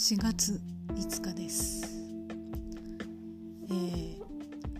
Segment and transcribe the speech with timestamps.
[0.00, 0.58] 4月
[0.94, 1.82] 5日です、
[3.68, 4.20] えー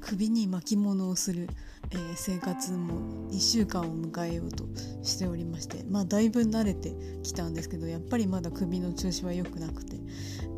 [0.01, 1.47] 首に巻物をする、
[1.91, 4.65] えー生活も1週間を迎えようと
[5.03, 9.99] しておりましてまあだいぶ慣れてきたんですけどやっぱりまだ首の調子は良くなくて、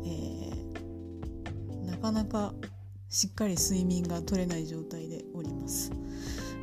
[0.05, 2.53] えーなかなか
[3.09, 5.91] しっかり睡眠が取れない状態でおります、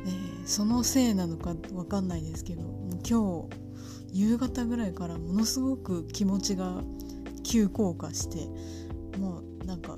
[0.07, 2.63] えーそのせいなのかわかんないですけど
[3.07, 3.47] 今
[4.11, 6.81] 日夕方ぐらいからものすごく気持ちが
[7.43, 9.97] 急降下してもうなんか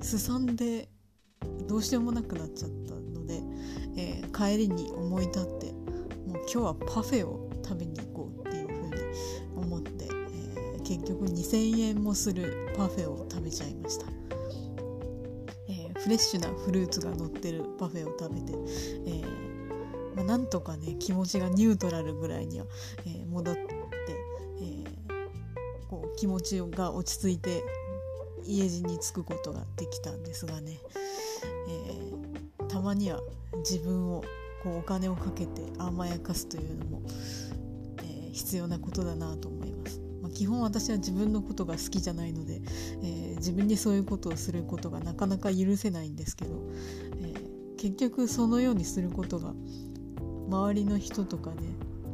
[0.00, 0.88] すさんで
[1.68, 3.42] どうしようもなくなっちゃったので、
[3.96, 8.94] えー帰りに思い立ってもう今日はパフェを食べに行こうっていうふうに
[9.56, 14.06] 思って、えー結局2,000円もするパフェを食べちゃいました、
[15.68, 18.52] えフレッシュなフルーツが乗ってるパフェを食べて、
[19.06, 22.66] えーまあ、なんとかね気持ちがニュートラルぐらいには、
[23.06, 23.87] えー戻って、
[26.18, 27.62] 気持ちが落ち着いて
[28.44, 30.80] 家路に着くことができたんですがね、
[31.68, 32.18] えー
[32.68, 33.20] たまには
[33.58, 34.22] 自分を
[34.62, 37.02] こうお金をかけて甘やかすというのも、
[38.02, 40.00] えー必要なことだなと思います。
[40.20, 42.60] まあ、基本私は自分のことが好きじゃないので、
[43.02, 46.50] えー自分にそういうことをすることがなかなか許せないんですけど、
[47.20, 49.54] えー結局そのようにすることが
[50.48, 51.58] 周りの人とかね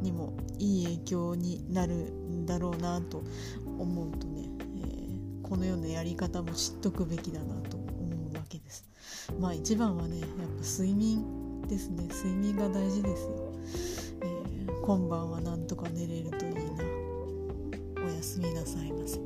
[0.01, 3.23] にもいい影響になるんだろうなと
[3.77, 4.49] 思うとね、
[4.83, 7.85] えーこのようなやり方も知っとくべきだなと思
[8.33, 8.83] うわけです。
[9.39, 12.07] まあ一番はねやっぱ睡眠ですね。
[12.07, 13.53] 睡眠が大事ですよ、
[14.21, 16.61] えー今晩はなんとか寝れるといいな。
[18.05, 19.19] おやすみなさいませ。